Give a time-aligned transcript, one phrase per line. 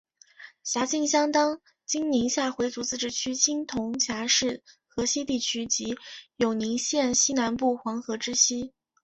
[0.63, 5.95] 辖境相当今宁夏回族自治区青铜峡市河西地区及
[6.37, 8.73] 永宁县西南部黄河之西。